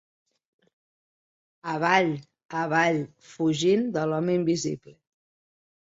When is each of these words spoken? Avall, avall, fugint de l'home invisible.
Avall, 1.73 2.09
avall, 2.63 2.99
fugint 3.35 3.87
de 3.99 4.07
l'home 4.13 4.39
invisible. 4.43 4.99